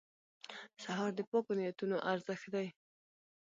[0.83, 2.67] سهار د پاکو نیتونو ارزښت دی.